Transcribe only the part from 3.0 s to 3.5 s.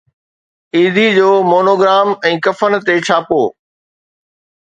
ڇاپو